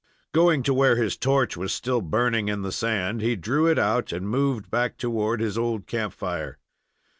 [0.33, 4.11] Going to where his torch was still burning in the sand, he drew it out
[4.11, 6.57] and moved back toward his old camp fire.